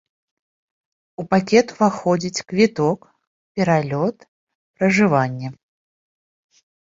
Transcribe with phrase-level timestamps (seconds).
[1.23, 2.99] У пакет уваходзіць квіток,
[3.59, 4.17] пералёт,
[4.79, 5.47] пражыванне.